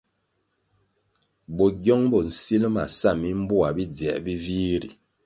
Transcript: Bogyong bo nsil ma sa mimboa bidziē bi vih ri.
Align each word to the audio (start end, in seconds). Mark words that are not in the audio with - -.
Bogyong 1.55 2.05
bo 2.11 2.19
nsil 2.27 2.63
ma 2.73 2.83
sa 2.97 3.11
mimboa 3.21 3.69
bidziē 3.75 4.13
bi 4.25 4.33
vih 4.43 4.75
ri. 4.81 4.89